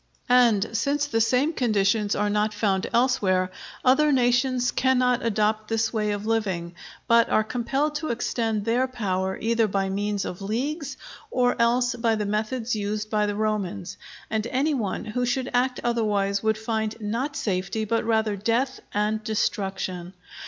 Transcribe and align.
And 0.29 0.75
since 0.75 1.05
the 1.05 1.21
same 1.21 1.53
conditions 1.53 2.15
are 2.15 2.27
not 2.27 2.55
found 2.55 2.87
elsewhere, 2.91 3.51
other 3.85 4.11
nations 4.11 4.71
cannot 4.71 5.23
adopt 5.23 5.67
this 5.67 5.93
way 5.93 6.09
of 6.09 6.25
living, 6.25 6.73
but 7.07 7.29
are 7.29 7.43
compelled 7.43 7.93
to 7.97 8.07
extend 8.07 8.65
their 8.65 8.87
power 8.87 9.37
either 9.39 9.67
by 9.67 9.89
means 9.89 10.25
of 10.25 10.41
leagues, 10.41 10.97
or 11.29 11.55
else 11.61 11.93
by 11.93 12.15
the 12.15 12.25
methods 12.25 12.75
used 12.75 13.11
by 13.11 13.27
the 13.27 13.35
Romans; 13.35 13.95
and 14.27 14.47
any 14.47 14.73
one 14.73 15.05
who 15.05 15.23
should 15.23 15.51
act 15.53 15.79
otherwise 15.83 16.41
would 16.41 16.57
find 16.57 16.99
not 16.99 17.35
safety 17.35 17.85
but 17.85 18.03
rather 18.03 18.35
death 18.35 18.79
and 18.95 19.23
destruction. 19.23 20.13